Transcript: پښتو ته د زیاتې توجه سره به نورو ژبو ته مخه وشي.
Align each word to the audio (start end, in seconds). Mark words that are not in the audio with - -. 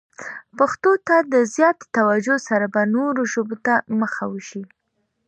پښتو 0.57 0.91
ته 1.07 1.15
د 1.33 1.35
زیاتې 1.55 1.85
توجه 1.97 2.37
سره 2.47 2.65
به 2.73 2.81
نورو 2.95 3.21
ژبو 3.33 3.55
ته 3.65 3.73
مخه 3.99 4.23
وشي. 4.33 4.63